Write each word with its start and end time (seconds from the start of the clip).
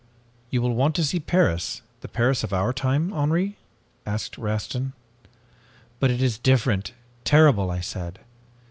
"'You 0.49 0.63
will 0.63 0.73
want 0.73 0.95
to 0.95 1.03
see 1.03 1.19
Paris 1.19 1.83
the 1.99 2.07
Paris 2.07 2.43
of 2.43 2.51
our 2.51 2.73
time, 2.73 3.13
Henri?' 3.13 3.55
asked 4.03 4.35
Rastin. 4.35 4.93
"'But 5.99 6.09
it 6.09 6.23
is 6.23 6.39
different 6.39 6.93
terrible' 7.23 7.69
I 7.69 7.81
said. 7.81 8.17